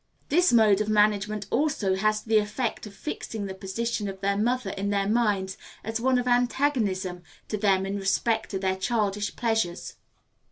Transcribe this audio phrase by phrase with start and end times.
[0.29, 4.71] This mode of management, also, has the effect of fixing the position of their mother
[4.71, 9.97] in their minds as one of antagonism to them in respect to their childish pleasures.